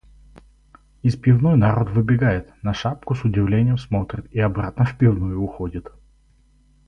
Из 1.03 1.15
пивной 1.15 1.57
народ 1.57 1.91
выбегает, 1.91 2.51
на 2.63 2.73
шапку 2.73 3.13
с 3.13 3.23
удивлением 3.23 3.77
смотрит 3.77 4.25
и 4.33 4.39
обратно 4.39 4.83
в 4.83 4.97
пивную 4.97 5.39
уходит. 5.39 5.91